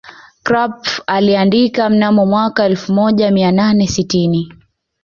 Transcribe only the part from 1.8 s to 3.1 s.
mnamo mwaka elfu